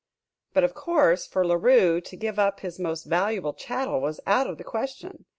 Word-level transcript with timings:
But, 0.55 0.63
of 0.63 0.73
course, 0.73 1.27
for 1.27 1.45
La 1.45 1.53
Rue 1.53 2.01
to 2.01 2.15
give 2.15 2.39
up 2.39 2.61
this 2.61 2.79
most 2.79 3.03
valuable 3.03 3.53
chattel 3.53 4.01
was 4.01 4.19
out 4.25 4.49
of 4.49 4.57
the 4.57 4.63
question. 4.63 5.25